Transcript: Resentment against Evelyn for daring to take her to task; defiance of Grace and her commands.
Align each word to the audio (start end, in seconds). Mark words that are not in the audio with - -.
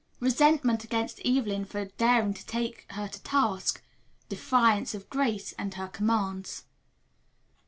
Resentment 0.19 0.83
against 0.83 1.21
Evelyn 1.23 1.63
for 1.63 1.85
daring 1.85 2.33
to 2.33 2.43
take 2.43 2.91
her 2.93 3.07
to 3.07 3.21
task; 3.21 3.83
defiance 4.29 4.95
of 4.95 5.11
Grace 5.11 5.53
and 5.59 5.75
her 5.75 5.87
commands. 5.89 6.63